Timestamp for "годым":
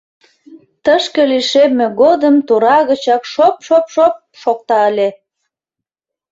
2.01-2.35